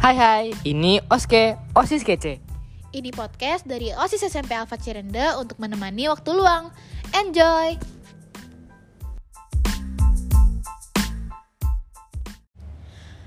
Hai 0.00 0.16
hai, 0.16 0.56
ini 0.64 0.96
Oske, 1.12 1.60
OSIS 1.76 2.08
kece. 2.08 2.40
Ini 2.88 3.12
podcast 3.12 3.68
dari 3.68 3.92
OSIS 3.92 4.32
SMP 4.32 4.56
Alfa 4.56 4.80
Cirende 4.80 5.36
untuk 5.36 5.60
menemani 5.60 6.08
waktu 6.08 6.32
luang. 6.32 6.72
Enjoy! 7.12 7.76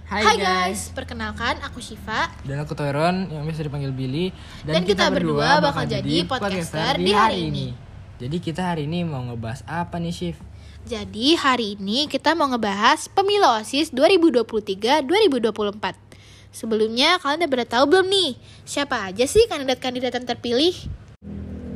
Hai, 0.09 0.33
guys. 0.33 0.89
perkenalkan 0.97 1.61
aku 1.61 1.77
Shiva 1.77 2.33
Dan 2.41 2.65
aku 2.65 2.73
Toiron 2.73 3.29
yang 3.29 3.45
biasa 3.45 3.69
dipanggil 3.69 3.93
Billy. 3.93 4.33
Dan 4.65 4.81
kita 4.81 5.13
berdua 5.13 5.61
bakal 5.61 5.85
jadi 5.85 6.25
podcaster 6.25 6.97
di 6.97 7.13
hari 7.13 7.53
ini. 7.53 7.77
Jadi 8.17 8.41
kita 8.41 8.73
hari 8.73 8.89
ini 8.89 9.05
mau 9.05 9.21
ngebahas 9.21 9.61
apa 9.69 10.01
nih 10.01 10.09
Shif? 10.09 10.41
Jadi 10.89 11.37
hari 11.37 11.77
ini 11.77 12.09
kita 12.09 12.33
mau 12.33 12.49
ngebahas 12.49 13.13
pemilu 13.13 13.61
OSIS 13.61 13.93
2023-2024. 13.93 16.12
Sebelumnya 16.53 17.17
kalian 17.17 17.41
udah 17.41 17.49
pada 17.49 17.65
tahu 17.65 17.83
belum 17.89 18.13
nih 18.13 18.37
siapa 18.61 19.09
aja 19.09 19.25
sih 19.25 19.49
kandidat-kandidat 19.49 20.13
yang 20.13 20.29
terpilih? 20.29 20.75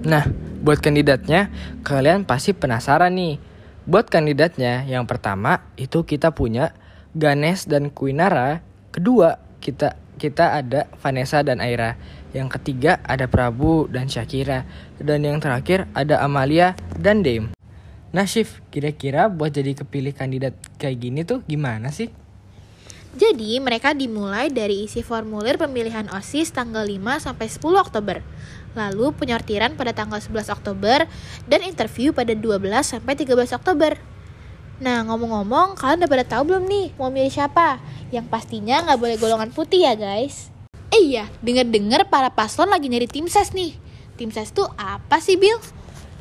Nah, 0.06 0.30
buat 0.62 0.78
kandidatnya 0.78 1.50
kalian 1.82 2.30
pasti 2.30 2.54
penasaran 2.54 3.10
nih. 3.18 3.42
Buat 3.90 4.14
kandidatnya 4.14 4.86
yang 4.86 5.10
pertama 5.10 5.66
itu 5.82 6.06
kita 6.06 6.30
punya 6.30 6.78
Ganes 7.18 7.66
dan 7.66 7.90
Kuinara. 7.90 8.62
Kedua 8.94 9.42
kita 9.58 9.98
kita 10.22 10.62
ada 10.62 10.86
Vanessa 11.02 11.42
dan 11.42 11.58
Aira. 11.58 11.98
Yang 12.38 12.62
ketiga 12.62 13.02
ada 13.02 13.26
Prabu 13.26 13.90
dan 13.90 14.06
Shakira. 14.06 14.70
Dan 15.02 15.26
yang 15.26 15.42
terakhir 15.42 15.90
ada 15.98 16.22
Amalia 16.22 16.78
dan 16.94 17.26
Dame. 17.26 17.58
Nah 18.14 18.30
Shif, 18.30 18.62
kira-kira 18.70 19.26
buat 19.26 19.50
jadi 19.50 19.74
kepilih 19.74 20.14
kandidat 20.14 20.54
kayak 20.78 21.02
gini 21.02 21.26
tuh 21.26 21.42
gimana 21.50 21.90
sih? 21.90 22.14
Jadi 23.18 23.58
mereka 23.58 23.98
dimulai 23.98 24.54
dari 24.54 24.86
isi 24.86 25.02
formulir 25.02 25.58
pemilihan 25.58 26.06
OSIS 26.14 26.54
tanggal 26.54 26.86
5 26.86 27.02
sampai 27.18 27.50
10 27.50 27.58
Oktober. 27.82 28.22
Lalu 28.78 29.10
penyortiran 29.18 29.74
pada 29.74 29.90
tanggal 29.90 30.22
11 30.22 30.54
Oktober 30.54 31.10
dan 31.50 31.60
interview 31.66 32.14
pada 32.14 32.38
12 32.38 32.62
sampai 32.86 33.18
13 33.18 33.58
Oktober. 33.58 33.98
Nah 34.78 35.02
ngomong-ngomong 35.10 35.82
kalian 35.82 36.06
udah 36.06 36.12
pada 36.14 36.26
tahu 36.30 36.54
belum 36.54 36.70
nih 36.70 36.94
mau 37.02 37.10
milih 37.10 37.34
siapa? 37.34 37.82
Yang 38.14 38.30
pastinya 38.30 38.86
nggak 38.86 39.02
boleh 39.02 39.18
golongan 39.18 39.50
putih 39.50 39.90
ya 39.90 39.98
guys. 39.98 40.54
Eh 40.94 41.18
iya, 41.18 41.26
denger-denger 41.42 42.14
para 42.14 42.30
paslon 42.30 42.70
lagi 42.70 42.86
nyari 42.86 43.10
tim 43.10 43.26
ses 43.26 43.50
nih. 43.50 43.74
Tim 44.14 44.30
ses 44.30 44.54
tuh 44.54 44.70
apa 44.78 45.18
sih 45.18 45.42
Bill? 45.42 45.58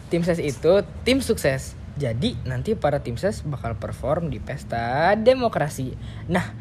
Tim 0.08 0.24
ses 0.24 0.40
itu 0.40 0.80
tim 1.04 1.20
sukses. 1.20 1.76
Jadi 1.96 2.36
nanti 2.48 2.72
para 2.72 3.04
tim 3.04 3.20
ses 3.20 3.44
bakal 3.44 3.76
perform 3.76 4.32
di 4.32 4.40
pesta 4.40 5.12
demokrasi. 5.16 5.96
Nah, 6.28 6.56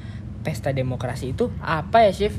pesta 0.46 0.70
demokrasi 0.70 1.34
itu 1.34 1.50
apa 1.58 2.06
ya, 2.06 2.14
Chef? 2.14 2.38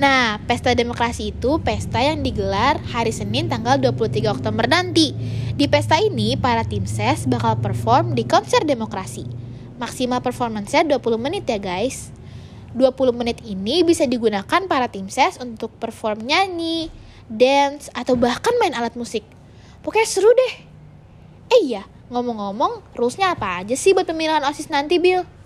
Nah, 0.00 0.40
pesta 0.48 0.72
demokrasi 0.72 1.36
itu 1.36 1.60
pesta 1.60 2.00
yang 2.00 2.24
digelar 2.24 2.80
hari 2.88 3.12
Senin 3.12 3.52
tanggal 3.52 3.76
23 3.76 4.32
Oktober 4.32 4.64
nanti. 4.64 5.12
Di 5.52 5.68
pesta 5.68 6.00
ini, 6.00 6.40
para 6.40 6.64
tim 6.64 6.88
ses 6.88 7.28
bakal 7.28 7.60
perform 7.60 8.16
di 8.16 8.24
konser 8.24 8.64
demokrasi. 8.64 9.28
Maksimal 9.76 10.24
performance-nya 10.24 10.88
20 10.88 11.20
menit 11.20 11.44
ya 11.44 11.60
guys. 11.60 12.16
20 12.72 13.12
menit 13.12 13.44
ini 13.44 13.84
bisa 13.84 14.08
digunakan 14.08 14.64
para 14.64 14.88
tim 14.88 15.12
ses 15.12 15.36
untuk 15.36 15.68
perform 15.76 16.24
nyanyi, 16.24 16.88
dance, 17.28 17.92
atau 17.92 18.16
bahkan 18.16 18.56
main 18.56 18.72
alat 18.72 18.96
musik. 18.96 19.26
Pokoknya 19.84 20.08
seru 20.08 20.32
deh. 20.32 20.54
Eh 21.50 21.60
iya, 21.66 21.84
ngomong-ngomong, 22.08 22.96
rules-nya 22.96 23.36
apa 23.36 23.60
aja 23.60 23.76
sih 23.76 23.92
buat 23.92 24.08
pemilihan 24.08 24.40
OSIS 24.48 24.72
nanti, 24.72 24.96
Bill? 24.96 25.39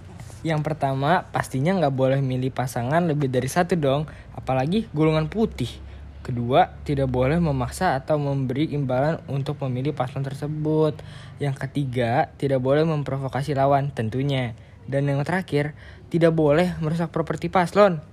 Yang 0.45 0.61
pertama, 0.61 1.25
pastinya 1.33 1.73
nggak 1.73 1.97
boleh 1.97 2.21
milih 2.21 2.53
pasangan 2.53 3.01
lebih 3.09 3.33
dari 3.33 3.49
satu 3.49 3.81
dong, 3.81 4.05
apalagi 4.37 4.85
golongan 4.93 5.33
putih. 5.33 5.73
Kedua, 6.21 6.69
tidak 6.85 7.09
boleh 7.09 7.41
memaksa 7.41 7.97
atau 7.97 8.21
memberi 8.21 8.77
imbalan 8.77 9.25
untuk 9.29 9.57
memilih 9.65 9.97
paslon 9.97 10.21
tersebut. 10.21 11.01
Yang 11.41 11.65
ketiga, 11.65 12.29
tidak 12.37 12.61
boleh 12.61 12.85
memprovokasi 12.85 13.57
lawan 13.57 13.89
tentunya. 13.89 14.53
Dan 14.85 15.09
yang 15.09 15.25
terakhir, 15.25 15.73
tidak 16.13 16.37
boleh 16.37 16.77
merusak 16.81 17.09
properti 17.09 17.49
paslon. 17.49 18.05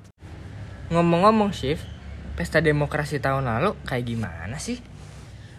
Ngomong-ngomong, 0.91 1.51
Shift, 1.51 1.84
pesta 2.39 2.63
demokrasi 2.63 3.19
tahun 3.19 3.47
lalu 3.47 3.75
kayak 3.84 4.07
gimana 4.07 4.55
sih? 4.55 4.79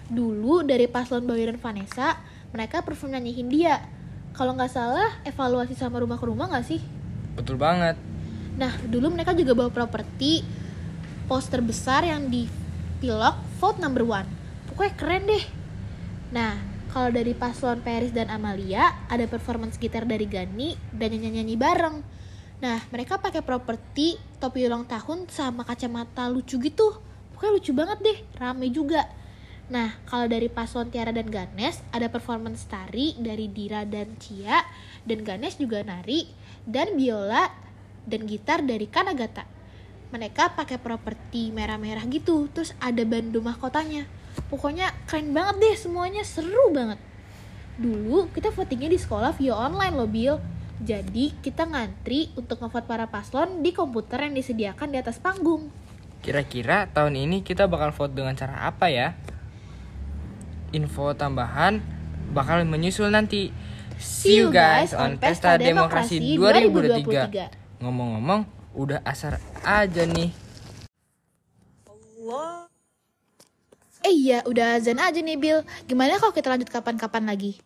Dulu 0.08 0.64
dari 0.64 0.88
paslon 0.88 1.24
Bawi 1.28 1.52
dan 1.52 1.60
Vanessa, 1.60 2.20
mereka 2.52 2.84
perform 2.84 3.16
nyanyi 3.16 3.32
Hindia. 3.32 4.01
Kalau 4.32 4.56
nggak 4.56 4.72
salah, 4.72 5.12
evaluasi 5.28 5.76
sama 5.76 6.00
rumah 6.00 6.16
ke 6.16 6.24
rumah 6.24 6.48
nggak 6.48 6.64
sih? 6.64 6.80
Betul 7.36 7.60
banget. 7.60 8.00
Nah, 8.56 8.72
dulu 8.88 9.12
mereka 9.12 9.36
juga 9.36 9.52
bawa 9.52 9.68
properti 9.72 10.40
poster 11.28 11.60
besar 11.60 12.04
yang 12.04 12.28
di 12.32 12.48
pilok 13.00 13.36
vote 13.60 13.80
number 13.80 14.04
one. 14.04 14.28
Pokoknya 14.68 14.94
keren 14.96 15.24
deh. 15.28 15.44
Nah, 16.32 16.56
kalau 16.92 17.08
dari 17.12 17.32
paslon 17.32 17.80
Paris 17.80 18.12
dan 18.12 18.28
Amalia, 18.28 19.04
ada 19.08 19.24
performance 19.28 19.80
gitar 19.80 20.04
dari 20.04 20.28
Gani 20.28 20.76
dan 20.92 21.12
nyanyi-nyanyi 21.12 21.56
bareng. 21.56 21.96
Nah, 22.60 22.78
mereka 22.92 23.16
pakai 23.18 23.40
properti 23.40 24.20
topi 24.40 24.64
ulang 24.64 24.84
tahun 24.88 25.28
sama 25.28 25.64
kacamata 25.64 26.28
lucu 26.28 26.60
gitu. 26.60 27.00
Pokoknya 27.36 27.52
lucu 27.52 27.72
banget 27.72 27.98
deh, 28.00 28.18
rame 28.36 28.68
juga. 28.68 29.08
Nah, 29.70 29.94
kalau 30.10 30.26
dari 30.26 30.50
paslon 30.50 30.90
Tiara 30.90 31.14
dan 31.14 31.30
Ganes, 31.30 31.78
ada 31.94 32.10
performance 32.10 32.66
tari 32.66 33.14
dari 33.14 33.46
Dira 33.46 33.86
dan 33.86 34.18
Cia, 34.18 34.64
dan 35.06 35.22
Ganes 35.22 35.60
juga 35.60 35.86
nari, 35.86 36.26
dan 36.66 36.98
biola 36.98 37.46
dan 38.02 38.26
gitar 38.26 38.66
dari 38.66 38.90
Kanagata. 38.90 39.46
Mereka 40.12 40.58
pakai 40.58 40.76
properti 40.76 41.54
merah-merah 41.54 42.04
gitu, 42.10 42.50
terus 42.52 42.76
ada 42.82 43.00
bandu 43.06 43.40
mahkotanya. 43.40 44.04
Pokoknya 44.52 44.92
keren 45.08 45.32
banget 45.32 45.56
deh 45.62 45.76
semuanya, 45.78 46.20
seru 46.26 46.68
banget. 46.74 47.00
Dulu 47.80 48.28
kita 48.36 48.52
votingnya 48.52 48.92
di 48.92 49.00
sekolah 49.00 49.32
via 49.40 49.56
online 49.56 49.94
loh, 49.96 50.10
Bill. 50.10 50.36
Jadi 50.82 51.32
kita 51.40 51.64
ngantri 51.64 52.34
untuk 52.36 52.60
ngevote 52.60 52.90
para 52.90 53.06
paslon 53.08 53.62
di 53.62 53.70
komputer 53.72 54.28
yang 54.28 54.34
disediakan 54.34 54.92
di 54.92 54.98
atas 54.98 55.16
panggung. 55.22 55.70
Kira-kira 56.20 56.90
tahun 56.90 57.16
ini 57.16 57.40
kita 57.40 57.70
bakal 57.70 57.94
vote 57.94 58.12
dengan 58.12 58.36
cara 58.36 58.66
apa 58.68 58.92
ya? 58.92 59.14
info 60.72 61.12
tambahan 61.12 61.78
bakal 62.32 62.64
menyusul 62.64 63.12
nanti. 63.12 63.52
See 64.02 64.42
you 64.42 64.50
guys 64.50 64.96
on 64.96 65.20
Pesta 65.20 65.54
Demokrasi 65.60 66.18
2023. 66.34 67.78
Ngomong-ngomong, 67.78 68.42
udah 68.74 68.98
asar 69.06 69.38
aja 69.62 70.02
nih. 70.08 70.34
Eh 74.02 74.10
iya, 74.10 74.42
udah 74.42 74.82
azan 74.82 74.98
aja 74.98 75.22
nih 75.22 75.38
Bill. 75.38 75.62
Gimana 75.86 76.18
kalau 76.18 76.34
kita 76.34 76.50
lanjut 76.50 76.66
kapan-kapan 76.66 77.22
lagi? 77.22 77.62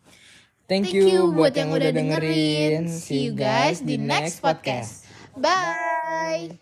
Thank, 0.68 0.92
Thank 0.92 0.98
you, 0.98 1.08
you 1.08 1.22
buat 1.32 1.56
yang, 1.56 1.72
yang 1.72 1.78
udah 1.80 1.90
dengerin. 1.94 2.90
See 2.92 3.30
you 3.30 3.32
guys 3.32 3.80
di 3.80 3.96
next 3.96 4.44
podcast. 4.44 5.08
Bye. 5.32 6.58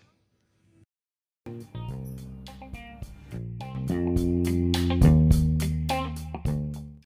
Bye. 3.89 4.44